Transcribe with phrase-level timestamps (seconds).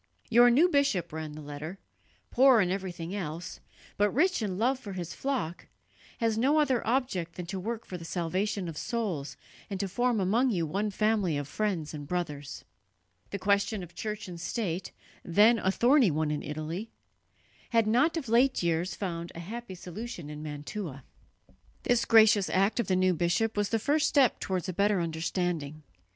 [0.31, 1.77] "Your new bishop," ran the letter,
[2.31, 3.59] "poor in everything else,
[3.97, 5.67] but rich in love for his flock,
[6.17, 9.37] has no other object than to work for the salvation of souls
[9.69, 12.65] and to form among you one family of friends and brothers."
[13.29, 14.91] The question of church and state,
[15.23, 16.89] then a thorny one in Italy,
[17.69, 21.03] had not of late years found a happy solution in Mantua.
[21.83, 25.83] This gracious act of the new bishop was the first step towards a better understanding.